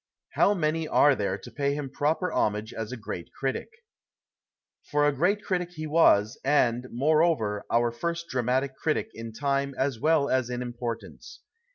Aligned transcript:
How 0.31 0.55
many 0.55 0.87
are 0.87 1.13
there 1.13 1.37
to 1.37 1.51
pay 1.51 1.75
him 1.75 1.87
propt 1.87 2.23
r 2.23 2.31
homage 2.33 2.73
as 2.73 2.91
a 2.91 2.97
great 2.97 3.31
critic? 3.33 3.69
For 4.89 5.05
a 5.07 5.11
great 5.13 5.43
critic 5.43 5.73
he 5.73 5.85
was, 5.85 6.39
and, 6.43 6.87
moreover, 6.89 7.65
our 7.69 7.91
first 7.91 8.25
dranuitic 8.27 8.73
critic 8.73 9.11
in 9.13 9.31
time 9.31 9.75
as 9.77 9.99
well 9.99 10.27
as 10.27 10.49
in 10.49 10.63
importance. 10.63 11.41